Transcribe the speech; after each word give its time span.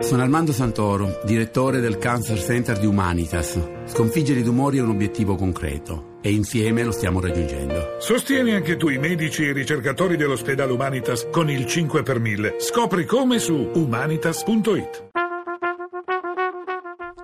Sono 0.00 0.22
Armando 0.22 0.50
Santoro, 0.52 1.20
direttore 1.24 1.78
del 1.80 1.98
Cancer 1.98 2.38
Center 2.38 2.78
di 2.78 2.86
Humanitas. 2.86 3.84
Sconfiggere 3.84 4.40
i 4.40 4.42
tumori 4.42 4.78
è 4.78 4.80
un 4.80 4.88
obiettivo 4.88 5.36
concreto 5.36 6.16
e 6.22 6.32
insieme 6.32 6.82
lo 6.82 6.90
stiamo 6.90 7.20
raggiungendo. 7.20 8.00
Sostieni 8.00 8.54
anche 8.54 8.76
tu 8.76 8.88
i 8.88 8.96
medici 8.96 9.44
e 9.44 9.50
i 9.50 9.52
ricercatori 9.52 10.16
dell'ospedale 10.16 10.72
Humanitas 10.72 11.28
con 11.30 11.50
il 11.50 11.66
5 11.66 12.02
per 12.02 12.18
1000. 12.18 12.60
Scopri 12.60 13.04
come 13.04 13.38
su 13.38 13.54
humanitas.it. 13.54 15.10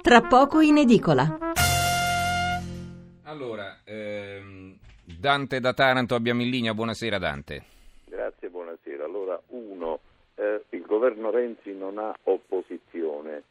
Tra 0.02 0.20
poco 0.20 0.60
in 0.60 0.76
edicola. 0.76 1.38
Allora, 3.22 3.80
ehm, 3.84 4.76
Dante 5.02 5.60
da 5.60 5.72
Taranto 5.72 6.14
abbiamo 6.14 6.42
in 6.42 6.50
linea. 6.50 6.74
Buonasera 6.74 7.18
Dante. 7.18 7.64
Grazie, 8.04 8.50
buonasera. 8.50 9.04
Allora, 9.04 9.40
uno, 9.48 10.00
eh, 10.34 10.62
governo 10.86 11.30
Renzi 11.30 11.74
non 11.74 11.98
ha 11.98 12.14
opposizione. 12.24 13.42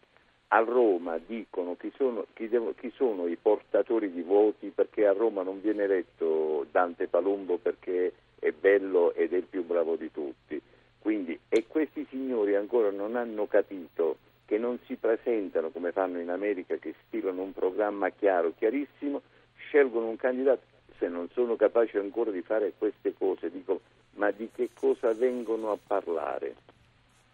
A 0.49 0.59
Roma 0.59 1.17
dicono 1.17 1.75
chi 1.75 1.91
sono, 1.95 2.25
chi, 2.33 2.47
devo, 2.47 2.73
chi 2.75 2.91
sono, 2.95 3.27
i 3.27 3.35
portatori 3.35 4.11
di 4.11 4.21
voti 4.21 4.69
perché 4.69 5.05
a 5.07 5.13
Roma 5.13 5.43
non 5.43 5.59
viene 5.61 5.83
eletto 5.83 6.65
Dante 6.71 7.07
Palumbo 7.07 7.57
perché 7.57 8.13
è 8.39 8.51
bello 8.51 9.13
ed 9.13 9.33
è 9.33 9.37
il 9.37 9.43
più 9.43 9.65
bravo 9.65 9.95
di 9.95 10.11
tutti. 10.11 10.61
Quindi, 10.99 11.37
e 11.49 11.65
questi 11.67 12.05
signori 12.09 12.55
ancora 12.55 12.89
non 12.89 13.15
hanno 13.15 13.47
capito 13.47 14.17
che 14.45 14.57
non 14.57 14.79
si 14.85 14.95
presentano 14.95 15.69
come 15.69 15.91
fanno 15.91 16.19
in 16.19 16.29
America, 16.29 16.75
che 16.75 16.93
stilano 17.07 17.41
un 17.41 17.53
programma 17.53 18.09
chiaro, 18.09 18.53
chiarissimo, 18.55 19.21
scelgono 19.55 20.07
un 20.07 20.15
candidato, 20.15 20.61
se 20.97 21.07
non 21.07 21.27
sono 21.33 21.55
capaci 21.55 21.97
ancora 21.97 22.31
di 22.31 22.41
fare 22.41 22.73
queste 22.77 23.13
cose, 23.13 23.51
dico 23.51 23.81
ma 24.15 24.31
di 24.31 24.49
che 24.53 24.69
cosa 24.73 25.13
vengono 25.13 25.71
a 25.71 25.77
parlare? 25.85 26.55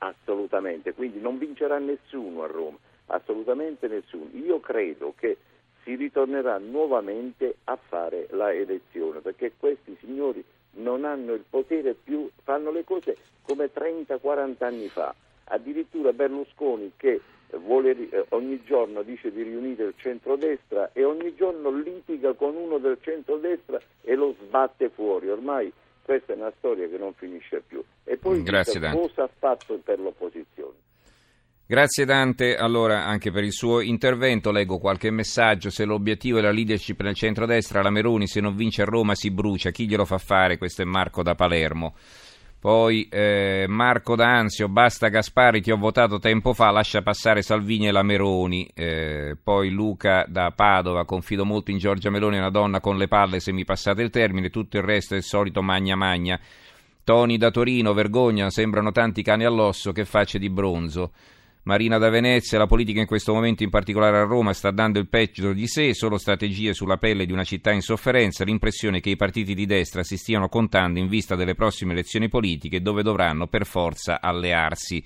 Assolutamente, 0.04 0.94
quindi 0.94 1.20
non 1.20 1.38
vincerà 1.38 1.78
nessuno 1.78 2.42
a 2.42 2.48
Roma, 2.48 2.78
assolutamente 3.08 3.88
nessuno. 3.88 4.30
Io 4.34 4.60
credo 4.60 5.14
che 5.16 5.38
si 5.84 5.94
ritornerà 5.94 6.58
nuovamente 6.58 7.58
a 7.66 7.76
fare 7.76 8.28
la 8.32 8.52
elezione 8.52 9.20
perché 9.20 9.54
questi 9.60 9.96
signori 10.00 10.44
non 10.78 11.06
hanno 11.06 11.34
il 11.34 11.44
potere 11.48 11.94
più, 11.94 12.28
fanno 12.44 12.72
le 12.72 12.84
cose 12.84 13.16
come 13.44 13.70
30-40 13.72 14.64
anni 14.64 14.88
fa. 14.88 15.14
Addirittura 15.46 16.14
Berlusconi 16.14 16.94
che 16.98 17.22
vuole, 17.58 17.92
eh, 17.92 18.26
ogni 18.30 18.64
giorno 18.64 19.04
dice 19.04 19.32
di 19.32 19.44
riunire 19.44 19.84
il 19.84 19.94
centrodestra 19.98 20.90
e 20.94 21.04
ogni 21.04 21.36
giorno 21.36 21.70
litiga 21.70 22.34
con 22.34 22.56
uno 22.56 22.80
del 22.80 22.98
centrodestra 23.02 23.80
e 24.02 24.16
lo 24.16 24.34
sbatte 24.42 24.90
fuori. 24.90 25.30
Ormai 25.30 25.72
questa 26.04 26.34
è 26.34 26.36
una 26.36 26.52
storia 26.58 26.88
che 26.88 26.98
non 26.98 27.14
finisce 27.14 27.62
più. 27.66 27.84
E 28.04 28.18
poi 28.18 28.44
Grazie, 28.44 28.80
dice, 28.80 28.94
cosa 28.94 29.24
ha 29.24 29.30
fatto 29.38 29.78
per 29.84 30.00
l'opposizione? 30.00 30.76
Grazie 31.66 32.04
Dante, 32.04 32.58
allora 32.58 33.06
anche 33.06 33.32
per 33.32 33.46
il 33.46 33.54
suo 33.54 33.80
intervento 33.80 34.52
leggo 34.52 34.78
qualche 34.78 35.10
messaggio, 35.10 35.70
se 35.70 35.86
l'obiettivo 35.86 36.40
è 36.40 36.42
la 36.42 36.52
leadership 36.52 37.00
nel 37.02 37.16
centrodestra, 37.16 37.82
la 37.82 37.90
Meroni 37.90 38.28
se 38.28 38.42
non 38.42 38.58
vince 38.58 38.82
a 38.82 38.86
Roma 38.86 39.16
si 39.16 39.32
brucia, 39.32 39.70
chi 39.70 39.88
glielo 39.88 40.04
fa 40.04 40.18
fare? 40.18 40.58
Questo 40.58 40.82
è 40.82 40.86
Marco 40.86 41.24
da 41.24 41.34
Palermo. 41.34 41.96
Poi 42.62 43.08
eh, 43.10 43.66
Marco 43.68 44.16
D'Anzio, 44.16 44.70
basta 44.70 45.08
Gaspari, 45.08 45.62
ti 45.62 45.72
ho 45.72 45.78
votato 45.78 46.20
tempo 46.20 46.54
fa, 46.54 46.70
lascia 46.70 47.02
passare 47.02 47.42
Salvini 47.42 47.88
e 47.88 47.92
la 47.92 48.04
Meroni. 48.04 48.70
Eh, 48.76 49.36
poi 49.44 49.72
Luca 49.72 50.26
da 50.28 50.52
Padova, 50.52 51.04
confido 51.04 51.44
molto 51.44 51.72
in 51.72 51.80
Giorgia 51.80 52.12
Meloni, 52.12 52.38
una 52.38 52.52
donna 52.52 52.80
con 52.80 53.00
le 53.00 53.08
palle 53.08 53.40
se 53.40 53.52
mi 53.52 53.66
passate 53.66 54.04
il 54.04 54.12
termine, 54.12 54.52
tutto 54.52 54.78
il 54.78 54.84
resto 54.84 55.16
è 55.16 55.18
il 55.18 55.24
solito 55.24 55.64
magna 55.64 55.96
magna. 55.96 56.40
Toni 57.04 57.38
da 57.40 57.50
Torino, 57.50 57.94
vergogna, 57.94 58.52
sembrano 58.52 58.92
tanti 58.92 59.24
cani 59.24 59.44
all'osso 59.44 59.92
che 59.92 60.06
facce 60.06 60.38
di 60.38 60.52
bronzo. 60.52 61.14
Marina 61.64 62.00
da 62.00 62.10
Venezia, 62.10 62.58
la 62.58 62.66
politica 62.66 63.02
in 63.02 63.06
questo 63.06 63.34
momento, 63.34 63.62
in 63.62 63.70
particolare 63.70 64.18
a 64.18 64.24
Roma, 64.24 64.52
sta 64.52 64.72
dando 64.72 64.98
il 64.98 65.08
peggio 65.08 65.54
di 65.54 65.68
sé, 65.68 65.94
solo 65.94 66.18
strategie 66.18 66.74
sulla 66.74 66.98
pelle 66.98 67.28
di 67.28 67.34
una 67.34 67.44
città 67.44 67.70
in 67.70 67.82
sofferenza, 67.82 68.44
l'impressione 68.44 69.00
che 69.00 69.12
i 69.12 69.16
partiti 69.16 69.54
di 69.54 69.68
destra 69.68 70.02
si 70.02 70.18
stiano 70.18 70.50
contando 70.50 70.98
in 70.98 71.08
vista 71.08 71.36
delle 71.36 71.54
prossime 71.54 71.92
elezioni 71.92 72.30
politiche 72.30 72.82
dove 72.82 73.04
dovranno 73.04 73.46
per 73.46 73.66
forza 73.66 74.20
allearsi. 74.20 75.04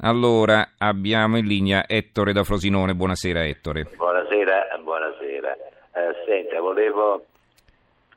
Allora, 0.00 0.70
abbiamo 0.78 1.36
in 1.36 1.44
linea 1.44 1.86
Ettore 1.86 2.32
da 2.32 2.44
Frosinone, 2.44 2.94
buonasera 2.94 3.44
Ettore. 3.44 3.90
Buonasera, 3.94 4.78
buonasera. 4.82 5.52
Eh, 5.52 6.14
senta, 6.24 6.60
volevo, 6.60 7.26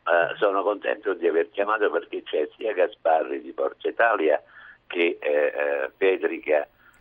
eh, 0.06 0.38
sono 0.38 0.64
contento 0.64 1.14
di 1.16 1.28
aver 1.28 1.50
chiamato 1.50 1.92
perché 1.92 2.24
c'è 2.24 2.48
sia 2.56 2.72
Gasparri 2.72 3.42
di 3.42 3.52
Forza 3.52 3.90
Italia 3.90 4.42
che 4.88 5.18
eh, 5.20 5.30
eh 5.30 5.90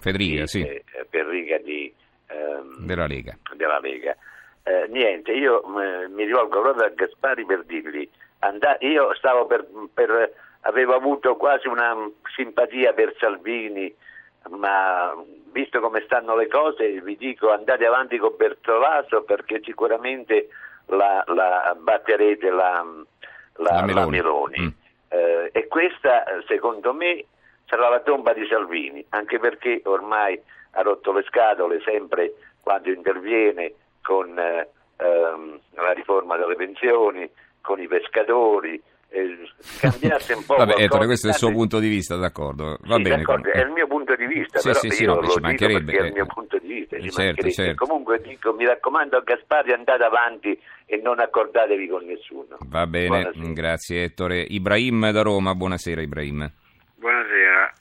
Federica 0.00 0.46
sì. 0.46 0.62
Eh, 0.62 0.84
Perriga 1.08 1.58
di, 1.58 1.92
ehm, 2.28 2.86
della 2.86 3.06
Lega. 3.06 3.36
Della 3.54 3.78
Lega. 3.78 4.16
Eh, 4.62 4.86
niente, 4.88 5.32
io 5.32 5.62
m- 5.66 6.12
mi 6.12 6.24
rivolgo 6.24 6.60
proprio 6.60 6.84
a 6.84 6.90
Gaspari 6.90 7.44
per 7.44 7.64
dirgli, 7.64 8.08
and- 8.40 8.76
io 8.80 9.14
stavo 9.14 9.46
per, 9.46 9.66
per, 9.92 10.32
avevo 10.62 10.94
avuto 10.94 11.36
quasi 11.36 11.68
una 11.68 11.94
simpatia 12.34 12.92
per 12.92 13.14
Salvini, 13.18 13.92
ma 14.50 15.14
visto 15.52 15.80
come 15.80 16.02
stanno 16.04 16.36
le 16.36 16.46
cose 16.48 17.00
vi 17.02 17.16
dico 17.16 17.50
andate 17.50 17.84
avanti 17.84 18.16
con 18.16 18.34
Bertolaso 18.36 19.22
perché 19.22 19.60
sicuramente 19.62 20.48
la, 20.86 21.22
la 21.26 21.76
batterete 21.78 22.48
la, 22.50 22.84
la. 23.56 23.84
La 23.84 24.06
Meloni. 24.06 24.60
Mm. 24.60 24.68
Eh, 25.08 25.50
e 25.52 25.66
questa 25.66 26.24
secondo 26.46 26.94
me 26.94 27.24
sarà 27.70 27.88
la 27.88 28.00
tomba 28.00 28.34
di 28.34 28.44
Salvini, 28.48 29.04
anche 29.10 29.38
perché 29.38 29.81
ormai 29.84 30.38
ha 30.72 30.82
rotto 30.82 31.12
le 31.12 31.22
scatole 31.22 31.81
sempre 31.84 32.34
quando 32.60 32.91
interviene 32.91 33.72
con 34.03 34.36
eh, 34.36 34.69
ehm, 34.97 35.58
la 35.76 35.92
riforma 35.92 36.36
delle 36.36 36.56
pensioni, 36.56 37.30
con 37.60 37.80
i 37.80 37.86
pescatori, 37.86 38.82
cambiasse 39.78 40.34
un 40.34 40.44
po'. 40.44 40.56
Vabbè, 40.59 40.82
Ettore, 40.82 41.06
questo 41.06 41.28
è 41.28 41.30
il 41.30 41.36
suo 41.36 41.53
punto 41.53 41.78
di 41.78 41.88
vista, 41.88 42.16
d'accordo. 42.16 42.76
Va 42.82 42.97
sì, 42.97 43.03
bene. 43.03 43.16
D'accordo. 43.19 43.50
È 43.50 43.60
il 43.60 43.70
mio 43.70 43.86
punto 43.86 44.16
di 44.16 44.26
vista, 44.26 44.59
sì, 44.59 44.69
però 44.69 44.78
sì, 44.80 44.91
sì, 44.91 45.03
io 45.04 45.14
no, 45.14 45.28
ci 45.28 45.41
mancherebbe. 45.41 45.92
È 45.92 46.03
il 46.03 46.12
mio 46.12 46.26
punto 46.26 46.59
di 46.59 46.66
vista, 46.66 46.98
certo, 47.09 47.50
certo. 47.50 47.86
Comunque 47.86 48.20
dico, 48.20 48.53
mi 48.53 48.66
raccomando 48.66 49.16
a 49.16 49.20
Gaspari 49.20 49.72
andate 49.72 50.03
avanti 50.03 50.59
e 50.86 50.97
non 50.97 51.20
accordatevi 51.20 51.86
con 51.88 52.04
nessuno. 52.04 52.59
Va 52.66 52.86
bene, 52.88 53.30
buonasera. 53.30 53.53
grazie 53.53 54.03
Ettore. 54.03 54.41
Ibrahim 54.41 55.10
da 55.12 55.22
Roma, 55.22 55.54
buonasera 55.54 56.00
Ibrahim. 56.00 56.53
Buonasera. 57.00 57.72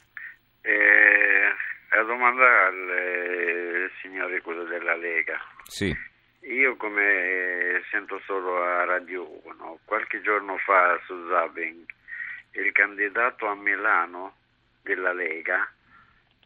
Eh, 0.62 1.53
la 1.90 2.03
domanda 2.03 2.68
al 2.68 3.91
signore 4.02 4.40
quello 4.41 4.63
della 4.63 4.96
Lega. 4.96 5.38
Sì. 5.66 5.94
Io 6.44 6.78
come 6.78 7.84
sento 7.91 8.22
solo 8.24 8.63
a 8.63 8.85
Radio 8.85 9.28
1, 9.44 9.80
qualche 9.84 10.22
giorno 10.22 10.57
fa 10.59 10.97
su 11.06 11.16
Zabing, 11.28 11.84
il 12.52 12.72
candidato 12.72 13.46
a 13.47 13.56
Milano 13.56 14.35
della 14.84 15.12
Lega 15.12 15.69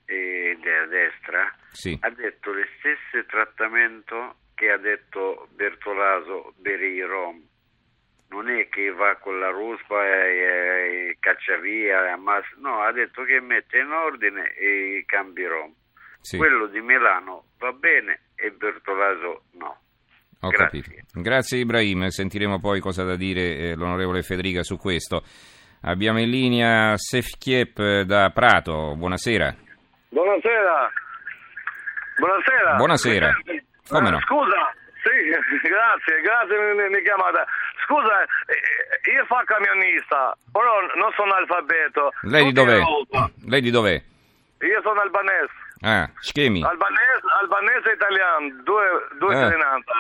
e 0.06 0.58
della 0.60 0.88
destra 0.88 1.56
sì. 1.74 1.96
ha 2.02 2.10
detto 2.10 2.54
lo 2.54 2.66
stesso 2.80 3.24
trattamento 3.28 4.38
che 4.56 4.72
ha 4.72 4.78
detto 4.78 5.48
Bertolaso 5.52 6.56
Bereirom 6.58 7.40
non 8.30 8.50
è 8.50 8.68
che 8.70 8.92
va 8.92 9.16
con 9.16 9.40
la 9.40 9.50
ruspa 9.50 10.04
e, 10.06 11.10
e 11.10 11.18
caccia 11.20 11.58
via, 11.58 12.16
no, 12.16 12.82
ha 12.82 12.92
detto 12.92 13.24
che 13.24 13.40
mette 13.40 13.80
in 13.80 13.92
ordine 13.92 14.54
e 14.56 15.04
cambierò. 15.06 15.70
Sì. 16.22 16.38
Quello 16.38 16.68
di 16.68 16.80
Milano 16.80 17.46
va 17.60 17.72
bene 17.74 18.22
e 18.36 18.52
Bertolaso 18.52 19.44
no. 19.52 19.78
Ho 20.42 20.50
Grazie. 20.50 20.82
capito. 20.82 21.22
Grazie 21.22 21.60
Ibrahim, 21.60 22.08
sentiremo 22.08 22.60
poi 22.60 22.80
cosa 22.80 23.04
da 23.04 23.16
dire 23.16 23.42
eh, 23.42 23.76
l'onorevole 23.76 24.22
Federica 24.24 24.64
su 24.64 24.78
questo. 24.78 25.24
Abbiamo 25.82 26.20
in 26.20 26.30
linea 26.30 26.98
Sefchiep 26.98 27.78
eh, 27.80 28.06
da 28.06 28.30
Prato, 28.30 28.96
buonasera. 28.96 29.56
Buonasera. 30.10 30.92
Buonasera. 32.18 32.76
Buonasera. 32.76 33.34
Come 33.90 34.10
no? 34.10 34.20
Scusa, 34.22 34.74
sì, 35.04 35.68
grazie, 35.68 36.22
grazie 36.22 36.74
mi, 36.90 37.02
chiamata. 37.02 37.46
Scusa, 37.86 38.24
eh, 38.24 39.12
io 39.12 39.26
sono 39.28 39.44
camionista, 39.46 40.36
però 40.52 40.80
non 40.96 41.12
sono 41.16 41.34
alfabeto. 41.34 42.12
Lei 42.22 42.46
di 42.46 42.52
dov'è? 42.54 42.80
Lei 43.46 43.62
di 43.62 43.70
dov'è? 43.72 44.02
Io 44.64 44.82
sono 44.82 45.02
albanese. 45.02 45.52
Ah, 45.82 46.10
schemi. 46.22 46.64
Albanese, 46.64 47.28
albanese 47.42 47.90
e 47.90 47.94
italiano, 47.94 48.62
due, 48.64 48.86
due 49.20 49.34
Eh. 49.34 49.38
cittadinanza. 49.38 49.92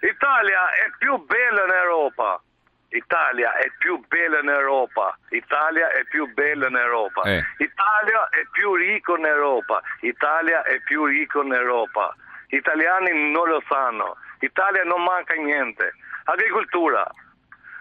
Italia 0.00 0.70
è 0.72 0.90
più 0.98 1.16
bella 1.24 1.64
in 1.64 1.70
Europa. 1.70 2.40
Italia 2.88 3.54
è 3.56 3.70
più 3.78 4.02
bella 4.08 4.40
in 4.40 4.48
Europa. 4.48 5.16
Italia 5.30 5.88
è 5.90 6.04
più 6.04 6.32
bella 6.34 6.66
in 6.68 6.76
Europa. 6.76 7.22
Eh. 7.22 7.42
Italia 7.58 8.28
è 8.30 8.46
più 8.50 8.74
ricco 8.74 9.16
in 9.16 9.26
Europa. 9.26 9.80
Italia 10.00 10.62
è 10.62 10.80
più 10.80 11.04
ricco 11.04 11.42
in 11.42 11.52
Europa. 11.52 12.14
Gli 12.48 12.56
italiani 12.56 13.32
non 13.32 13.48
lo 13.48 13.62
sanno. 13.68 14.16
Italia 14.40 14.84
non 14.84 15.02
manca 15.02 15.34
niente. 15.34 15.92
Agricoltura, 16.24 17.06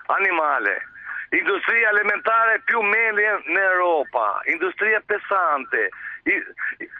animale, 0.07 0.81
industria 1.29 1.89
alimentare 1.89 2.61
più 2.65 2.81
meglio 2.81 3.41
in 3.45 3.57
Europa, 3.57 4.41
industria 4.45 5.01
pesante, 5.05 5.89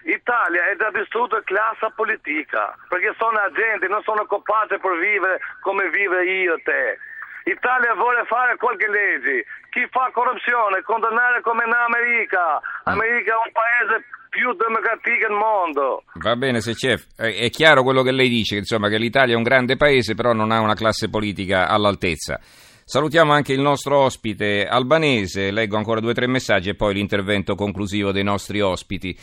Italia 0.03 0.67
è 0.67 0.75
già 0.75 0.91
distrutta 0.91 1.41
classe 1.43 1.87
politica, 1.95 2.75
perché 2.89 3.13
sono 3.17 3.37
agenti, 3.39 3.87
non 3.87 4.03
sono 4.03 4.25
capaci 4.25 4.77
per 4.77 4.97
vivere 4.97 5.39
come 5.61 5.89
vive 5.89 6.23
io 6.25 6.55
e 6.55 6.61
te. 6.63 6.99
Italia 7.45 7.93
vuole 7.93 8.23
fare 8.25 8.55
qualche 8.57 8.87
legge, 8.87 9.45
chi 9.69 9.87
fa 9.91 10.09
corruzione, 10.11 10.81
condannare 10.81 11.41
come 11.41 11.63
in 11.65 11.73
America. 11.73 12.59
America 12.85 13.33
è 13.33 13.37
un 13.37 13.51
paese 13.51 14.05
più 14.35 14.53
democratico 14.53 15.27
del 15.27 15.37
mondo. 15.37 16.03
Va 16.15 16.35
bene, 16.35 16.59
se 16.59 16.73
c'è, 16.73 16.99
è 17.15 17.49
chiaro 17.49 17.83
quello 17.83 18.03
che 18.03 18.11
lei 18.11 18.27
dice, 18.27 18.57
insomma, 18.57 18.89
che 18.89 18.97
l'Italia 18.97 19.33
è 19.33 19.37
un 19.37 19.43
grande 19.43 19.77
paese, 19.77 20.13
però 20.13 20.33
non 20.33 20.51
ha 20.51 20.59
una 20.59 20.75
classe 20.75 21.09
politica 21.09 21.69
all'altezza. 21.69 22.41
Salutiamo 22.83 23.31
anche 23.31 23.53
il 23.53 23.61
nostro 23.61 23.97
ospite 23.99 24.67
albanese, 24.67 25.51
leggo 25.51 25.77
ancora 25.77 26.01
due 26.01 26.11
o 26.11 26.13
tre 26.13 26.27
messaggi 26.27 26.69
e 26.69 26.75
poi 26.75 26.93
l'intervento 26.93 27.55
conclusivo 27.55 28.11
dei 28.11 28.23
nostri 28.23 28.59
ospiti. 28.59 29.17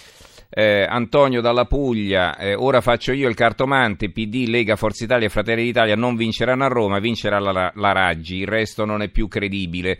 Eh, 0.48 0.84
Antonio 0.88 1.40
dalla 1.40 1.66
Puglia, 1.66 2.36
eh, 2.36 2.54
ora 2.54 2.80
faccio 2.80 3.12
io 3.12 3.28
il 3.28 3.34
cartomante, 3.34 4.10
PD, 4.10 4.46
Lega, 4.48 4.76
Forza 4.76 5.04
Italia 5.04 5.26
e 5.26 5.30
Fratelli 5.30 5.62
d'Italia 5.62 5.94
non 5.94 6.16
vinceranno 6.16 6.64
a 6.64 6.68
Roma, 6.68 6.98
vincerà 6.98 7.38
la, 7.38 7.70
la 7.74 7.92
Raggi, 7.92 8.38
il 8.38 8.48
resto 8.48 8.84
non 8.84 9.00
è 9.02 9.08
più 9.08 9.28
credibile. 9.28 9.98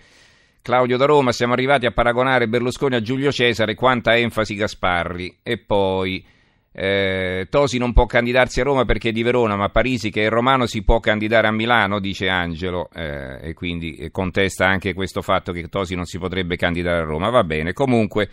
Claudio 0.62 0.96
da 0.96 1.06
Roma, 1.06 1.32
siamo 1.32 1.54
arrivati 1.54 1.86
a 1.86 1.90
paragonare 1.90 2.46
Berlusconi 2.46 2.94
a 2.94 3.02
Giulio 3.02 3.32
Cesare, 3.32 3.74
quanta 3.74 4.16
enfasi 4.16 4.54
Gasparri. 4.54 5.38
E 5.42 5.58
poi 5.58 6.24
eh, 6.70 7.48
Tosi 7.50 7.78
non 7.78 7.92
può 7.92 8.06
candidarsi 8.06 8.60
a 8.60 8.64
Roma 8.64 8.84
perché 8.84 9.08
è 9.08 9.12
di 9.12 9.24
Verona, 9.24 9.56
ma 9.56 9.70
Parisi 9.70 10.10
che 10.10 10.24
è 10.24 10.28
romano 10.28 10.66
si 10.66 10.84
può 10.84 11.00
candidare 11.00 11.48
a 11.48 11.52
Milano, 11.52 11.98
dice 11.98 12.28
Angelo, 12.28 12.88
eh, 12.94 13.40
e 13.48 13.54
quindi 13.54 14.08
contesta 14.12 14.64
anche 14.66 14.94
questo 14.94 15.20
fatto 15.20 15.50
che 15.50 15.66
Tosi 15.68 15.96
non 15.96 16.04
si 16.04 16.18
potrebbe 16.18 16.54
candidare 16.54 17.02
a 17.02 17.04
Roma. 17.06 17.28
Va 17.28 17.42
bene, 17.42 17.72
comunque 17.72 18.30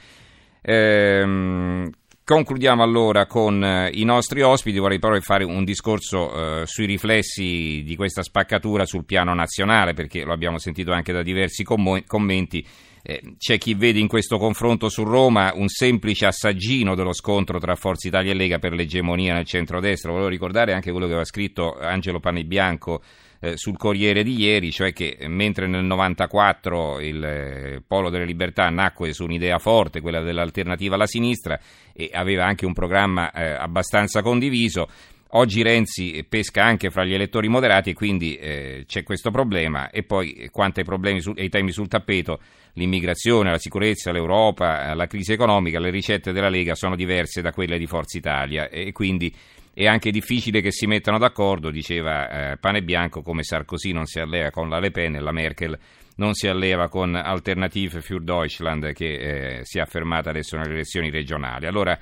ehm, 0.61 1.89
concludiamo 2.29 2.83
allora 2.83 3.25
con 3.25 3.63
eh, 3.63 3.89
i 3.91 4.03
nostri 4.03 4.43
ospiti, 4.43 4.77
vorrei 4.77 4.99
però 4.99 5.19
fare 5.19 5.43
un 5.43 5.63
discorso 5.63 6.61
eh, 6.61 6.67
sui 6.67 6.85
riflessi 6.85 7.81
di 7.83 7.95
questa 7.95 8.21
spaccatura 8.21 8.85
sul 8.85 9.03
piano 9.03 9.33
nazionale, 9.33 9.95
perché 9.95 10.23
lo 10.23 10.31
abbiamo 10.31 10.59
sentito 10.59 10.91
anche 10.91 11.11
da 11.11 11.23
diversi 11.23 11.63
com- 11.63 12.03
commenti 12.05 12.63
eh, 13.01 13.21
c'è 13.37 13.57
chi 13.57 13.73
vede 13.73 13.99
in 13.99 14.07
questo 14.07 14.37
confronto 14.37 14.89
su 14.89 15.03
Roma 15.03 15.51
un 15.55 15.67
semplice 15.67 16.25
assaggino 16.25 16.95
dello 16.95 17.13
scontro 17.13 17.59
tra 17.59 17.75
Forza 17.75 18.07
Italia 18.07 18.31
e 18.31 18.35
Lega 18.35 18.59
per 18.59 18.73
l'egemonia 18.73 19.33
nel 19.33 19.45
centrodestra. 19.45 20.11
Volevo 20.11 20.29
ricordare 20.29 20.73
anche 20.73 20.91
quello 20.91 21.05
che 21.05 21.13
aveva 21.13 21.25
scritto 21.25 21.77
Angelo 21.79 22.19
Panebianco 22.19 23.01
eh, 23.41 23.55
sul 23.55 23.77
Corriere 23.77 24.23
di 24.23 24.37
ieri, 24.37 24.71
cioè 24.71 24.91
che 24.91 25.17
mentre 25.27 25.67
nel 25.67 25.83
94 25.85 26.99
il 26.99 27.23
eh, 27.23 27.81
Polo 27.85 28.09
delle 28.09 28.25
Libertà 28.25 28.69
nacque 28.69 29.13
su 29.13 29.23
un'idea 29.23 29.59
forte, 29.59 30.01
quella 30.01 30.21
dell'alternativa 30.21 30.95
alla 30.95 31.07
sinistra, 31.07 31.59
e 31.93 32.09
aveva 32.13 32.45
anche 32.45 32.65
un 32.65 32.73
programma 32.73 33.31
eh, 33.31 33.51
abbastanza 33.51 34.21
condiviso, 34.21 34.89
Oggi 35.33 35.61
Renzi 35.61 36.25
pesca 36.27 36.63
anche 36.63 36.89
fra 36.89 37.03
gli 37.03 37.13
elettori 37.13 37.47
moderati 37.47 37.91
e 37.91 37.93
quindi 37.93 38.35
eh, 38.37 38.85
c'è 38.87 39.03
questo 39.03 39.29
problema 39.29 39.91
e 39.91 40.01
poi 40.01 40.33
eh, 40.33 40.49
quanto 40.49 40.79
ai 40.79 40.85
problemi 40.85 41.21
su, 41.21 41.33
ai 41.37 41.49
temi 41.49 41.71
sul 41.71 41.87
tappeto, 41.87 42.39
l'immigrazione, 42.73 43.51
la 43.51 43.59
sicurezza, 43.59 44.11
l'Europa, 44.11 44.91
la 44.95 45.05
crisi 45.05 45.31
economica, 45.31 45.79
le 45.79 45.91
ricette 45.91 46.31
della 46.31 46.49
Lega 46.49 46.73
sono 46.73 46.95
diverse 46.95 47.43
da 47.43 47.51
quelle 47.51 47.77
di 47.77 47.85
Forza 47.85 48.17
Italia 48.17 48.69
e 48.69 48.91
quindi 48.91 49.31
è 49.71 49.85
anche 49.85 50.09
difficile 50.09 50.61
che 50.61 50.71
si 50.71 50.87
mettano 50.87 51.19
d'accordo, 51.19 51.69
diceva 51.69 52.53
eh, 52.53 52.57
Pane 52.57 52.81
Bianco, 52.81 53.21
come 53.21 53.43
Sarkozy 53.43 53.91
non 53.91 54.07
si 54.07 54.19
allea 54.19 54.49
con 54.49 54.67
la 54.67 54.79
Le 54.79 54.89
Pen 54.89 55.15
e 55.15 55.19
la 55.19 55.31
Merkel 55.31 55.77
non 56.15 56.33
si 56.33 56.47
alleva 56.47 56.89
con 56.89 57.15
Alternative 57.15 58.01
für 58.01 58.19
Deutschland 58.19 58.93
che 58.93 59.59
eh, 59.59 59.59
si 59.63 59.77
è 59.77 59.81
affermata 59.81 60.31
adesso 60.31 60.57
nelle 60.57 60.73
elezioni 60.73 61.11
regionali. 61.11 61.65
Allora 61.65 61.97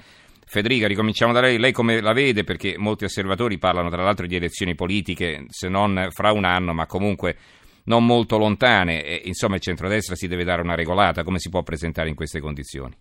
Federica, 0.49 0.87
ricominciamo 0.87 1.33
da 1.33 1.41
lei. 1.41 1.59
Lei 1.59 1.73
come 1.73 1.99
la 1.99 2.13
vede? 2.13 2.45
Perché 2.45 2.77
molti 2.77 3.03
osservatori 3.03 3.57
parlano 3.57 3.89
tra 3.89 4.01
l'altro 4.01 4.25
di 4.27 4.37
elezioni 4.37 4.75
politiche, 4.75 5.43
se 5.49 5.67
non 5.67 6.07
fra 6.11 6.31
un 6.31 6.45
anno, 6.45 6.73
ma 6.73 6.85
comunque 6.85 7.35
non 7.83 8.05
molto 8.05 8.37
lontane. 8.37 9.03
E, 9.03 9.21
insomma, 9.25 9.55
il 9.55 9.61
centrodestra 9.61 10.15
si 10.15 10.29
deve 10.29 10.45
dare 10.45 10.61
una 10.61 10.75
regolata. 10.75 11.25
Come 11.25 11.39
si 11.39 11.49
può 11.49 11.63
presentare 11.63 12.07
in 12.07 12.15
queste 12.15 12.39
condizioni? 12.39 12.95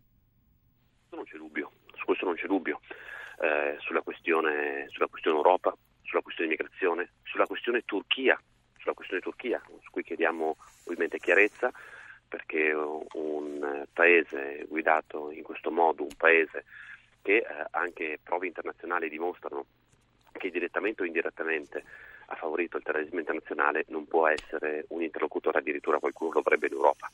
Non 1.10 1.22
c'è 1.22 1.36
dubbio, 1.36 1.70
su 1.94 2.04
questo 2.04 2.24
non 2.24 2.34
c'è 2.34 2.48
dubbio. 2.48 2.80
Eh, 3.38 3.76
sulla, 3.78 4.00
questione, 4.00 4.86
sulla 4.88 5.06
questione 5.06 5.36
Europa, 5.36 5.72
sulla 6.02 6.22
questione 6.22 6.50
immigrazione, 6.50 7.10
sulla 7.22 7.46
questione 7.46 7.82
Turchia, 7.84 8.36
sulla 8.76 8.94
questione 8.94 9.22
Turchia, 9.22 9.62
su 9.82 9.90
cui 9.92 10.02
chiediamo 10.02 10.56
ovviamente 10.86 11.18
chiarezza 11.18 11.70
perché 12.26 12.72
un 12.72 13.84
paese 13.92 14.64
guidato 14.68 15.30
in 15.30 15.44
questo 15.44 15.70
modo, 15.70 16.02
un 16.02 16.16
paese 16.16 16.64
che 17.26 17.38
eh, 17.38 17.44
anche 17.72 18.20
prove 18.22 18.46
internazionali 18.46 19.08
dimostrano 19.08 19.66
che 20.30 20.48
direttamente 20.48 21.02
o 21.02 21.06
indirettamente 21.06 21.82
ha 22.26 22.36
favorito 22.36 22.76
il 22.76 22.84
terrorismo 22.84 23.18
internazionale 23.18 23.84
non 23.88 24.06
può 24.06 24.28
essere 24.28 24.84
un 24.90 25.02
interlocutore, 25.02 25.58
addirittura 25.58 25.98
qualcuno 25.98 26.30
lo 26.34 26.38
avrebbe 26.38 26.68
in 26.68 26.74
Europa. 26.74 27.10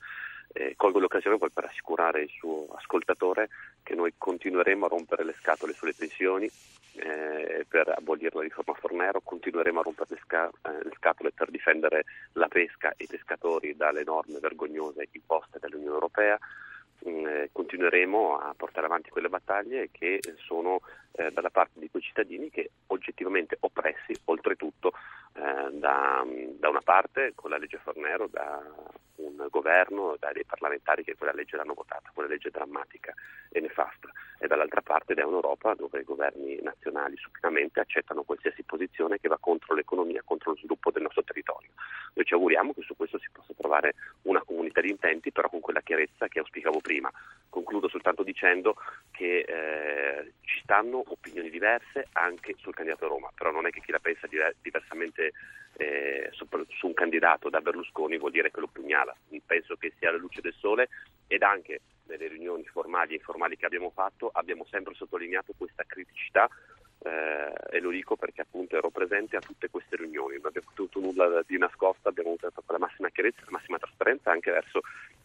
Eh, 0.52 0.74
colgo 0.76 0.98
l'occasione 0.98 1.38
poi 1.38 1.48
per 1.50 1.64
assicurare 1.64 2.20
il 2.20 2.28
suo 2.28 2.66
ascoltatore 2.74 3.48
che 3.82 3.94
noi 3.94 4.12
continueremo 4.18 4.84
a 4.84 4.88
rompere 4.88 5.24
le 5.24 5.34
scatole 5.38 5.72
sulle 5.72 5.94
pensioni 5.94 6.44
eh, 6.96 7.64
per 7.66 7.88
abolire 7.88 8.32
la 8.34 8.42
riforma 8.42 8.74
Fornero, 8.74 9.22
continueremo 9.24 9.80
a 9.80 9.82
rompere 9.82 10.08
le, 10.10 10.20
sca- 10.22 10.50
eh, 10.68 10.82
le, 10.82 10.92
scatole 10.96 11.32
per 11.32 11.50
difendere 11.50 12.04
la 12.32 12.48
pesca 12.48 12.90
e 12.98 13.04
i 13.04 13.06
pescatori 13.06 13.74
dalle 13.76 14.04
norme 14.04 14.40
vergognose 14.40 15.08
imposte 15.12 15.58
dall'Unione 15.58 15.94
Europea, 15.94 16.38
Mm, 17.08 17.26
eh, 17.26 17.48
continueremo 17.50 18.38
a 18.38 18.54
portare 18.56 18.86
avanti 18.86 19.10
quelle 19.10 19.28
battaglie 19.28 19.88
che 19.90 20.20
sono 20.36 20.80
eh, 21.12 21.32
dalla 21.32 21.50
parte 21.50 21.80
di 21.80 21.90
quei 21.90 22.02
cittadini 22.02 22.48
che 22.48 22.70
oggettivamente 22.86 23.56
oppressi 23.60 24.14
oltretutto 24.26 24.92
eh, 25.34 25.70
da, 25.72 26.24
da, 26.58 26.68
una 26.68 26.80
parte 26.80 27.32
con 27.34 27.50
la 27.50 27.58
legge 27.58 27.78
Fornero, 27.78 28.28
da 28.28 28.62
un 29.16 29.46
governo, 29.50 30.16
da 30.18 30.30
dei 30.32 30.44
parlamentari 30.44 31.02
che 31.02 31.16
quella 31.16 31.32
legge 31.32 31.56
l'hanno 31.56 31.74
votata, 31.74 32.10
quella 32.14 32.28
legge 32.28 32.50
drammatica 32.50 33.12
e 33.50 33.60
nefasta, 33.60 34.08
e 34.38 34.46
dall'altra 34.46 34.80
parte 34.80 35.14
da 35.14 35.26
un'Europa 35.26 35.74
dove 35.74 36.00
i 36.00 36.04
governi 36.04 36.60
nazionali 36.62 37.16
supinamente 37.16 37.80
accettano 37.80 38.22
qualsiasi 38.22 38.62
posizione 38.62 39.18
che 39.18 39.28
va 39.28 39.38
contro 39.38 39.74
l'economia, 39.74 40.22
contro 40.24 40.52
lo 40.52 40.56
sviluppo 40.56 40.92
del 40.92 41.02
nostro 41.02 41.24
territorio. 41.24 41.70
Noi 42.14 42.24
ci 42.24 42.34
auguriamo 42.34 42.74
che 42.74 42.82
su 42.82 42.94
questo 42.94 43.18
si 43.18 43.28
possa 43.32 43.52
trovare 43.56 43.94
una 44.22 44.42
comunità 44.42 44.80
di 44.80 44.90
intenti, 44.90 45.32
però 45.32 45.48
con 45.48 45.60
quella 45.60 45.80
chiarezza 45.80 46.28
che 46.28 46.40
auspicavo 46.40 46.80
prima. 46.80 47.10
Concludo 47.48 47.88
soltanto 47.88 48.22
dicendo 48.22 48.76
che 49.10 49.38
eh, 49.40 50.32
ci 50.42 50.60
stanno 50.62 51.02
opinioni 51.06 51.50
diverse 51.50 52.08
anche 52.12 52.54
sul 52.58 52.74
candidato 52.74 53.06
a 53.06 53.08
Roma, 53.08 53.30
però 53.34 53.50
non 53.50 53.66
è 53.66 53.70
che 53.70 53.80
chi 53.80 53.92
la 53.92 53.98
pensa 53.98 54.26
diversamente 54.60 55.32
eh, 55.76 56.28
su, 56.32 56.46
su, 56.68 56.86
un 56.86 56.94
candidato 56.94 57.48
da 57.48 57.60
Berlusconi 57.60 58.18
vuol 58.18 58.30
dire 58.30 58.50
che 58.50 58.60
lo 58.60 58.68
pugnala. 58.68 59.14
Penso 59.46 59.76
che 59.76 59.92
sia 59.98 60.08
alla 60.08 60.18
luce 60.18 60.40
del 60.40 60.54
sole 60.54 60.88
ed 61.26 61.42
anche 61.42 61.80
nelle 62.06 62.28
riunioni 62.28 62.64
formali 62.64 63.12
e 63.12 63.16
informali 63.16 63.56
che 63.56 63.66
abbiamo 63.66 63.90
fatto 63.90 64.30
abbiamo 64.32 64.66
sempre 64.70 64.94
sottolineato 64.94 65.54
questa 65.56 65.84
criticità 65.86 66.48
eh, 67.04 67.52
e 67.70 67.80
lo 67.80 67.90
dico 67.90 68.16
perché 68.16 68.42
appunto 68.42 68.76
ero 68.76 68.90
presente 68.90 69.36
a 69.36 69.40
tutte 69.40 69.68
queste 69.70 69.96
riunioni, 69.96 70.36
non 70.36 70.46
abbiamo 70.46 70.70
avuto 70.72 71.00
nulla 71.00 71.42
di 71.46 71.58
nascosto, 71.58 72.08
abbiamo 72.08 72.30
avuto 72.30 72.52
la 72.66 72.78
massima 72.78 73.10
chiarezza, 73.10 73.42
la 73.44 73.58
massima 73.58 73.78
trasparenza 73.78 74.30
anche 74.30 74.50
verso, 74.50 74.80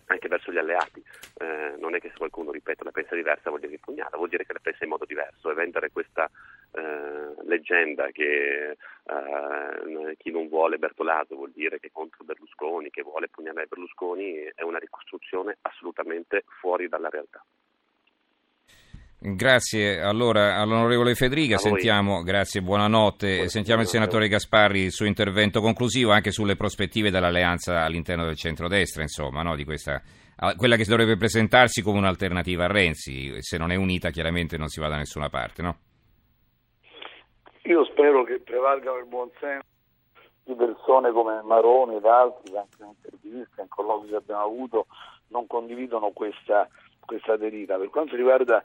anche 0.06 0.28
verso 0.28 0.52
gli 0.52 0.58
alleati. 0.58 1.04
Eh, 1.38 1.76
non 1.78 1.96
è 1.96 2.00
che 2.00 2.10
se 2.10 2.18
qualcuno, 2.18 2.52
ripeto, 2.52 2.84
la 2.84 2.92
pensa 2.92 3.16
diversa 3.16 3.50
vuol 3.50 3.62
dire 3.62 3.74
impugnata, 3.74 4.18
vuol 4.18 4.30
dire 4.30 4.46
che 4.46 4.54
la 4.54 4.60
pensa 4.62 4.84
in 4.84 4.90
modo 4.90 5.06
diverso 5.06 5.52
e 5.52 5.54
vendere 5.54 5.92
questa 5.92 6.30
eh, 6.72 7.44
leggenda 7.44 8.10
che 8.12 8.72
eh, 8.72 10.16
chi 10.18 10.32
non 10.32 10.48
vuole 10.48 10.78
Bertolaso 10.78 11.36
vuol 11.36 11.52
dire 11.52 11.80
che 11.80 11.88
è 11.88 11.92
contro 11.92 12.24
Berlusconi, 12.24 12.90
che 12.90 13.04
vuole 13.04 13.30
pugnalare 13.30 13.68
Berlusconi, 13.68 14.50
è 14.56 14.64
una 14.64 14.80
ricostruzione 14.80 15.58
assolutamente 15.62 16.44
fuori 16.60 16.88
dalla 16.88 17.10
realtà. 17.10 17.44
Grazie. 19.20 20.00
Allora 20.00 20.58
all'onorevole 20.58 21.16
Federica, 21.16 21.58
sentiamo, 21.58 22.22
grazie, 22.22 22.62
buonanotte, 22.62 23.50
sentiamo 23.50 23.82
il 23.82 23.88
senatore 23.88 24.28
Gasparri 24.28 24.82
il 24.82 24.92
suo 24.92 25.08
intervento 25.08 25.60
conclusivo 25.60 26.12
anche 26.12 26.30
sulle 26.30 26.56
prospettive 26.56 27.10
dell'alleanza 27.10 27.84
all'interno 27.84 28.26
del 28.26 28.36
centrodestra, 28.36 29.02
insomma, 29.02 29.42
no, 29.42 29.56
di 29.56 29.66
questa, 29.66 30.04
quella 30.56 30.76
che 30.76 30.86
dovrebbe 30.86 31.18
presentarsi 31.18 31.82
come 31.82 31.98
un'alternativa 31.98 32.66
a 32.66 32.68
Renzi, 32.68 33.42
se 33.42 33.58
non 33.58 33.72
è 33.72 33.76
unita 33.76 34.12
chiaramente 34.12 34.56
non 34.56 34.68
si 34.68 34.80
va 34.80 34.88
da 34.88 34.98
nessuna 34.98 35.30
parte, 35.30 35.64
no? 35.64 35.78
Io 37.64 37.86
spero 37.86 38.24
che 38.24 38.40
prevalgano 38.40 39.00
il 39.00 39.08
buonsenso 39.08 39.66
di 40.44 40.54
persone 40.54 41.12
come 41.12 41.42
Maroni 41.44 41.96
ed 41.96 42.06
altri 42.06 42.52
che 42.52 42.58
anche 42.58 42.78
in 42.82 42.94
interviste, 42.96 43.62
in 43.62 43.68
colloqui 43.68 44.10
che 44.10 44.16
abbiamo 44.16 44.44
avuto, 44.44 44.86
non 45.30 45.48
condividono 45.48 46.12
questa, 46.12 46.70
questa 47.04 47.36
deriva. 47.36 47.78
Per 47.78 47.90
quanto 47.90 48.16
riguarda 48.16 48.64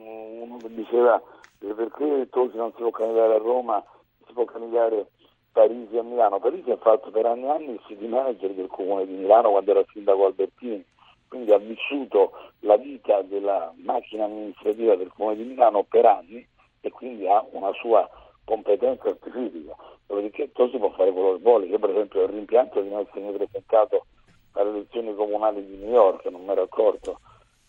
uno 0.00 0.58
diceva 0.68 1.20
perché 1.58 2.28
Tosi 2.30 2.56
non 2.56 2.72
si 2.74 2.80
può 2.80 2.90
candidare 2.90 3.34
a 3.34 3.38
Roma, 3.38 3.82
si 4.26 4.32
può 4.32 4.44
candidare 4.44 5.08
Parisi 5.52 5.98
a 5.98 6.02
Milano. 6.02 6.38
Parisi 6.38 6.70
ha 6.70 6.76
fatto 6.76 7.10
per 7.10 7.26
anni 7.26 7.44
e 7.44 7.48
anni 7.48 7.70
il 7.72 7.80
city 7.86 8.06
manager 8.06 8.52
del 8.52 8.68
comune 8.68 9.06
di 9.06 9.14
Milano 9.14 9.50
quando 9.50 9.70
era 9.70 9.84
sindaco 9.92 10.26
Albertini, 10.26 10.84
quindi 11.28 11.52
ha 11.52 11.58
vissuto 11.58 12.32
la 12.60 12.76
vita 12.76 13.22
della 13.22 13.72
macchina 13.76 14.24
amministrativa 14.24 14.96
del 14.96 15.12
Comune 15.14 15.36
di 15.36 15.44
Milano 15.44 15.82
per 15.82 16.06
anni 16.06 16.46
e 16.80 16.90
quindi 16.90 17.26
ha 17.26 17.44
una 17.52 17.72
sua 17.72 18.08
competenza 18.44 19.14
specifica. 19.14 19.74
Dopodiché 20.06 20.50
tu 20.52 20.68
si 20.70 20.78
può 20.78 20.90
fare 20.90 21.12
quello 21.12 21.34
che 21.34 21.42
vuole. 21.42 21.66
Io 21.66 21.78
per 21.78 21.90
esempio 21.90 22.22
il 22.22 22.28
rimpianto 22.28 22.80
di 22.80 22.88
non 22.88 23.00
essermi 23.00 23.32
presentato 23.32 24.06
alle 24.52 24.70
elezioni 24.70 25.14
comunali 25.14 25.64
di 25.64 25.76
New 25.76 25.92
York, 25.92 26.24
non 26.26 26.44
mi 26.44 26.50
ero 26.50 26.62
accorto 26.62 27.20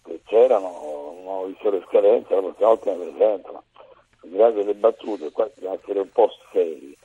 che 0.04 0.22
c'erano, 0.26 0.70
visto 1.48 1.70
le 1.70 1.84
scadenze, 1.88 2.34
la 2.34 2.42
prossima 2.42 2.68
volta 2.68 2.92
presento. 2.92 3.52
Ma 3.52 3.64
al 4.24 4.30
di 4.30 4.38
là 4.38 4.52
delle 4.52 4.74
battute, 4.76 5.32
qua 5.32 5.50
bisogna 5.54 5.74
essere 5.74 6.00
un 6.00 6.10
po' 6.12 6.30
seri. 6.52 6.98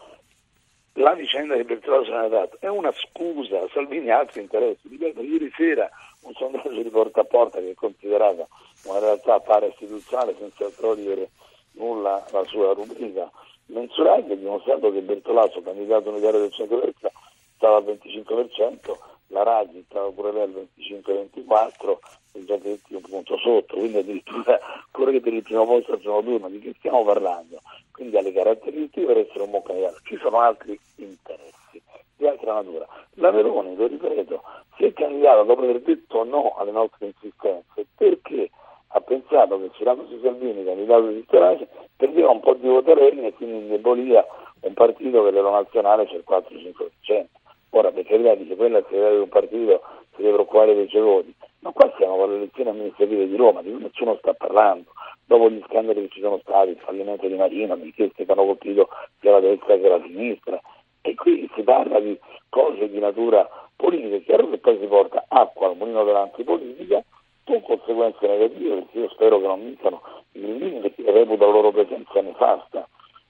La 0.95 1.14
vicenda 1.14 1.54
che 1.54 1.64
Bertolaso 1.64 2.04
se 2.04 2.11
ne 2.11 2.25
ha 2.25 2.28
dato 2.28 2.56
è 2.61 2.68
una 2.68 2.92
scusa, 2.92 3.68
Salvini 3.73 4.11
ha 4.11 4.18
altri 4.18 4.40
interessi. 4.40 4.88
Ripeto, 4.88 5.21
ieri 5.23 5.52
sera 5.54 5.88
un 6.23 6.33
sondaggio 6.33 6.71
di 6.71 6.88
porta 6.88 7.21
a 7.21 7.25
porta 7.25 7.59
che 7.59 7.71
è 7.71 7.75
considerata 7.75 8.47
una 8.85 8.99
realtà 8.99 9.38
para-istituzionale 9.40 10.35
senza 10.38 10.68
togliere 10.71 11.30
nulla 11.73 12.25
alla 12.30 12.45
sua 12.45 12.73
rubrica 12.73 13.30
mensurabile, 13.66 14.35
ha 14.35 14.37
dimostrato 14.37 14.92
che 14.92 15.00
Bertolaso, 15.00 15.62
candidato 15.62 16.11
unitario 16.11 16.40
del 16.40 16.52
centro-destra, 16.52 17.11
stava 17.56 17.76
al 17.76 17.85
25%, 17.85 18.97
la 19.28 19.42
Raggi 19.42 19.85
stava 19.88 20.11
pure 20.11 20.33
lei 20.33 20.42
al 20.42 20.68
25-24, 20.78 21.99
e 22.25 22.25
già 22.46 22.56
detti 22.56 22.94
un 22.94 23.02
punto 23.02 23.36
sotto, 23.36 23.76
quindi 23.76 23.98
addirittura 23.98 24.58
corre 24.90 25.20
per 25.20 25.34
il 25.34 25.42
primo 25.42 25.66
posto 25.66 25.92
al 25.92 25.98
primo 25.98 26.22
turno, 26.22 26.48
di 26.48 26.60
che 26.60 26.74
stiamo 26.78 27.04
parlando? 27.04 27.58
Quindi 27.92 28.16
ha 28.16 28.22
le 28.22 28.32
caratteristiche 28.32 29.04
per 29.04 29.18
essere 29.18 29.42
un 29.42 29.50
buon 29.50 29.62
candidato. 29.62 29.98
Ci 30.04 30.16
sono 30.16 30.40
altri 30.40 30.78
interessi 30.96 31.82
di 32.16 32.26
altra 32.26 32.54
natura. 32.54 32.86
La 33.14 33.30
Meloni, 33.30 33.76
lo 33.76 33.86
ripeto, 33.86 34.42
si 34.76 34.84
è 34.84 34.92
candidata 34.92 35.42
dopo 35.42 35.62
aver 35.62 35.80
detto 35.80 36.24
no 36.24 36.54
alle 36.56 36.70
nostre 36.70 37.06
insistenze 37.06 37.86
perché 37.94 38.50
ha 38.88 39.00
pensato 39.00 39.60
che 39.60 39.70
Cirato 39.74 40.06
Salvini, 40.22 40.64
candidato 40.64 41.08
di 41.08 41.22
speranza, 41.26 41.66
perdeva 41.96 42.30
un 42.30 42.40
po' 42.40 42.54
di 42.54 42.68
votarelli 42.68 43.26
e 43.26 43.34
quindi 43.34 43.58
indeboliva 43.58 44.24
un 44.60 44.72
partito 44.72 45.22
che 45.24 45.30
l'ero 45.30 45.50
nazionale 45.50 46.06
c'è 46.06 46.14
il 46.14 46.24
4-5%. 46.26 47.26
Ora, 47.70 47.90
per 47.90 48.06
carità, 48.06 48.34
dice 48.34 48.56
quella 48.56 48.80
segretario 48.82 49.16
di 49.16 49.22
un 49.22 49.28
partito 49.28 49.82
si 50.14 50.22
deve 50.22 50.32
preoccupare 50.34 50.74
dei 50.74 50.88
suoi 50.88 51.02
voti. 51.02 51.34
Ma 51.66 51.73
qua 51.73 51.92
siamo 51.96 52.16
con 52.16 52.30
le 52.30 52.37
elezioni 52.37 52.70
amministrative 52.70 53.26
di 53.26 53.35
Roma, 53.35 53.61
di 53.61 53.73
cui 53.73 53.82
nessuno 53.82 54.16
sta 54.18 54.32
parlando. 54.35 54.92
Dopo 55.25 55.50
gli 55.50 55.61
scandali 55.66 56.02
che 56.02 56.14
ci 56.14 56.20
sono 56.20 56.38
stati, 56.38 56.70
il 56.70 56.78
fallimento 56.78 57.26
di 57.26 57.35
Marino, 57.35 57.75
di 57.75 57.87
inchieste 57.87 58.25
che 58.25 58.30
hanno 58.30 58.44
colpito 58.44 58.88
sia 59.18 59.32
la 59.32 59.40
destra 59.40 59.76
che 59.76 59.88
la 59.88 60.00
sinistra. 60.00 60.61
E 61.00 61.14
qui 61.16 61.50
si 61.56 61.62
parla 61.62 61.99
di 61.99 62.16
cose 62.50 62.88
di 62.88 63.00
natura 63.00 63.49
politica. 63.75 64.14
È 64.14 64.23
chiaro 64.23 64.49
che 64.49 64.58
poi 64.58 64.78
si 64.78 64.87
porta 64.87 65.25
acqua 65.26 65.66
al 65.66 65.76
mulino 65.76 66.04
dell'antipolitica 66.04 67.02
con 67.42 67.61
conseguenze 67.62 68.25
negative, 68.28 68.75
perché 68.76 68.99
io 69.00 69.08
spero 69.08 69.40
che 69.40 69.46
non 69.49 69.64
vincano 69.64 70.02
i 70.35 70.40
grillini, 70.40 70.78
perché 70.78 71.11
reputo 71.11 71.46
la 71.46 71.50
loro 71.50 71.73
presenza 71.73 72.20
nefasta 72.20 72.88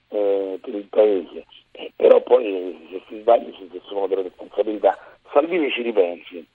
eh, 0.09 0.59
per 0.61 0.75
il 0.75 0.87
Paese. 0.91 1.45
Eh, 1.71 1.91
però 1.95 2.21
poi 2.21 2.87
se 2.91 3.01
si 3.07 3.19
sbaglia 3.19 3.49
si 3.57 3.67
assumono 3.81 4.05
delle 4.05 4.21
responsabilità. 4.21 4.95
Salvini 5.31 5.71
ci 5.71 5.81
ripensi, 5.81 6.45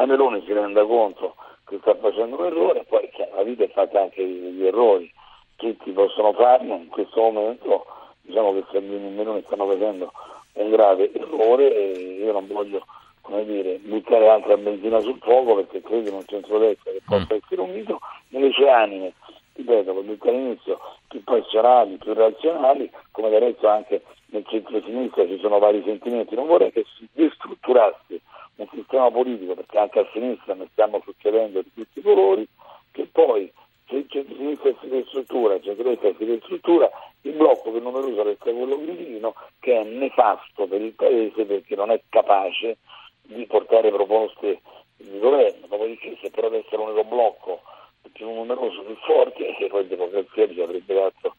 la 0.00 0.06
Meloni 0.06 0.42
si 0.46 0.52
renda 0.52 0.84
conto 0.84 1.34
che 1.66 1.78
sta 1.80 1.94
facendo 1.94 2.38
un 2.38 2.46
errore, 2.46 2.84
poi 2.88 3.08
la 3.34 3.42
vita 3.42 3.64
è 3.64 3.68
fatta 3.68 4.00
anche 4.00 4.24
di 4.24 4.66
errori, 4.66 5.12
tutti 5.56 5.90
possono 5.92 6.32
farlo, 6.32 6.74
in 6.74 6.88
questo 6.88 7.20
momento 7.20 7.84
diciamo 8.22 8.54
che 8.54 8.64
Salvini 8.72 9.08
e 9.08 9.10
Meloni 9.10 9.42
stanno 9.44 9.66
facendo 9.66 10.10
un 10.54 10.70
grave 10.70 11.12
errore 11.12 11.74
e 11.74 12.18
io 12.22 12.32
non 12.32 12.46
voglio 12.46 12.84
come 13.20 13.44
dire, 13.44 13.78
buttare 13.78 14.28
altra 14.28 14.56
benzina 14.56 15.00
sul 15.00 15.18
fuoco 15.20 15.56
perché 15.56 15.82
credo 15.82 16.08
in 16.08 16.14
un 16.14 16.24
centrodestra 16.24 16.90
che 16.92 17.02
possa 17.04 17.34
mm. 17.34 17.36
essere 17.36 17.60
unito 17.60 18.00
nelle 18.28 18.50
sue 18.52 18.70
anime, 18.70 19.12
ripeto, 19.52 19.92
come 19.92 20.06
detto 20.06 20.28
all'inizio, 20.28 20.78
più 21.08 21.22
passionali, 21.22 21.96
più 21.96 22.14
razionali, 22.14 22.90
come 23.10 23.28
del 23.28 23.40
resto 23.40 23.68
anche 23.68 24.02
nel 24.26 24.46
centro-sinistra 24.46 25.26
ci 25.26 25.38
sono 25.40 25.58
vari 25.58 25.82
sentimenti, 25.84 26.34
non 26.34 26.46
vorrei 26.46 26.72
che 26.72 26.86
si 26.96 27.06
destrutturasse 27.12 28.19
un 28.60 28.68
sistema 28.72 29.10
politico, 29.10 29.54
perché 29.54 29.78
anche 29.78 29.98
a 30.00 30.08
sinistra 30.12 30.54
ne 30.54 30.68
stiamo 30.72 31.00
succedendo 31.04 31.62
di 31.62 31.70
tutti 31.74 31.98
i 31.98 32.02
colori, 32.02 32.46
che 32.92 33.08
poi 33.10 33.50
se 33.88 33.96
il 33.96 34.06
centro-sinistra 34.08 34.74
si 34.80 34.88
destruttura, 34.88 35.54
il 35.54 35.62
centro-destra 35.62 36.14
si 36.16 36.24
destruttura, 36.24 36.90
il 37.22 37.32
blocco 37.32 37.72
che 37.72 37.80
numeroso 37.80 38.22
resta 38.22 38.52
quello 38.52 38.78
grillino, 38.78 39.34
che 39.58 39.80
è 39.80 39.84
nefasto 39.84 40.66
per 40.66 40.80
il 40.80 40.92
Paese 40.92 41.44
perché 41.44 41.74
non 41.74 41.90
è 41.90 42.00
capace 42.08 42.78
di 43.22 43.46
portare 43.46 43.90
proposte 43.90 44.60
di 44.96 45.18
governo, 45.18 45.66
dopodiché 45.66 46.16
se 46.20 46.30
però 46.30 46.48
deve 46.48 46.64
essere 46.64 46.82
l'unico 46.82 47.04
blocco 47.04 47.60
più 48.12 48.30
numeroso, 48.30 48.82
più 48.82 48.96
forte, 48.96 49.56
e 49.56 49.66
poi 49.68 49.86
democrazia 49.86 50.48
ci 50.48 50.60
avrebbe 50.60 50.94
dato 50.94 51.34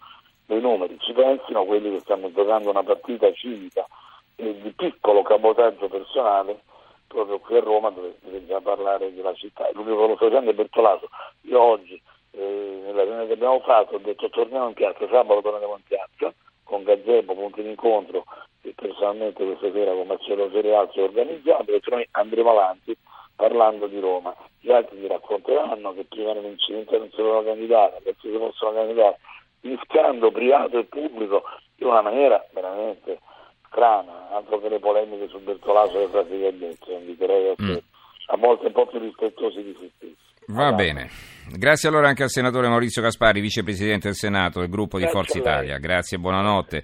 dei 0.45 0.59
numeri, 0.59 0.97
ci 0.99 1.13
pensino 1.13 1.65
quelli 1.65 1.91
che 1.91 1.99
stanno 1.99 2.31
giocando 2.31 2.69
una 2.69 2.83
partita 2.83 3.31
civica 3.33 3.85
e 4.35 4.59
di 4.61 4.71
piccolo 4.71 5.21
cabotaggio 5.21 5.87
personale 5.87 6.61
proprio 7.11 7.39
qui 7.39 7.57
a 7.57 7.59
Roma 7.59 7.89
dove 7.89 8.15
bisogna 8.21 8.61
parlare 8.61 9.13
della 9.13 9.33
città. 9.33 9.69
L'unico 9.73 10.01
che 10.01 10.07
lo 10.07 10.15
sta 10.15 10.25
facendo 10.25 10.51
è 10.51 10.53
Bertolaso. 10.53 11.09
Io 11.41 11.61
oggi 11.61 12.01
eh, 12.31 12.81
nella 12.83 13.03
riunione 13.03 13.27
che 13.27 13.33
abbiamo 13.33 13.59
fatto 13.59 13.95
ho 13.95 13.99
detto 13.99 14.29
torniamo 14.29 14.67
in 14.67 14.73
piazza, 14.73 15.07
sabato 15.07 15.41
torniamo 15.41 15.75
in 15.75 15.83
piazza 15.83 16.33
con 16.63 16.83
Gazebo, 16.83 17.33
punto 17.33 17.61
di 17.61 17.69
incontro 17.69 18.23
che 18.61 18.73
personalmente 18.75 19.43
questa 19.43 19.71
sera 19.71 19.91
con 19.91 20.07
Marcello 20.07 20.49
Cerealzi 20.51 20.99
ho 20.99 21.03
organizzato 21.03 21.71
e 21.71 21.81
noi 21.89 22.07
andremo 22.11 22.51
avanti 22.51 22.95
parlando 23.35 23.87
di 23.87 23.99
Roma. 23.99 24.35
Gli 24.59 24.71
altri 24.71 24.99
ti 24.99 25.07
racconteranno 25.07 25.93
che 25.93 26.05
prima 26.05 26.33
nell'incidente 26.33 26.97
non 26.97 27.09
si 27.09 27.17
dovevano 27.17 27.43
candidare, 27.43 27.97
adesso 27.97 28.19
si 28.21 28.37
possono 28.37 28.73
candidare, 28.73 29.17
rischiando 29.61 30.31
privato 30.31 30.77
e 30.77 30.85
pubblico 30.85 31.43
in 31.77 31.87
una 31.87 32.01
maniera 32.01 32.45
veramente 32.53 33.19
strana, 33.71 34.29
altro 34.31 34.59
che 34.59 34.67
le 34.67 34.79
polemiche 34.79 35.29
su 35.29 35.39
Bertolaso 35.39 35.99
e 35.99 36.07
frasi 36.09 36.37
che 36.37 36.47
ha 36.47 36.51
detto, 36.51 36.91
inviterei 36.91 37.49
a, 37.49 37.55
mm. 37.63 37.77
a 38.27 38.37
volte 38.37 38.67
un 38.67 38.73
po' 38.73 38.85
più 38.85 38.99
rispettosi 38.99 39.63
di 39.63 39.75
se 39.79 39.89
stessi. 39.95 40.29
Va 40.47 40.67
allora. 40.67 40.75
bene. 40.75 41.09
Grazie 41.55 41.89
allora 41.89 42.07
anche 42.07 42.23
al 42.23 42.29
senatore 42.29 42.67
Maurizio 42.67 43.01
Gaspari, 43.01 43.41
vicepresidente 43.41 44.07
del 44.07 44.15
Senato 44.15 44.59
del 44.59 44.69
gruppo 44.69 44.97
Grazie 44.97 45.07
di 45.07 45.17
Forza 45.17 45.37
Italia. 45.37 45.77
Grazie 45.77 46.17
e 46.17 46.19
buonanotte. 46.19 46.83